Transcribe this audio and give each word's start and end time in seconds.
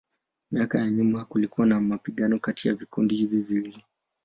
Miaka 0.51 0.79
ya 0.79 0.89
nyuma 0.91 1.25
kulikuwa 1.25 1.67
na 1.67 1.79
mapigano 1.81 2.39
kati 2.39 2.67
ya 2.67 2.73
vikundi 2.73 3.15
hivi 3.15 3.41
viwili. 3.41 3.83